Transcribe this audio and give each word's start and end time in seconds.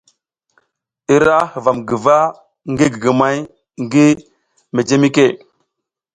I 1.13 1.15
ra 1.25 1.37
huvam 1.53 1.77
guva 1.87 2.17
ngi 2.71 2.85
gigimay 2.93 3.37
ngi 3.83 4.05
mejemike. 4.73 5.25